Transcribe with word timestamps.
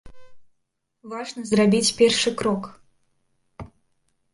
Важна 1.11 1.45
зрабіць 1.51 1.95
першы 2.03 2.29
крок. 2.43 2.63